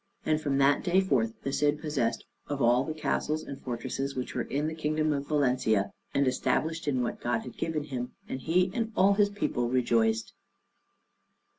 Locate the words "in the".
4.41-4.73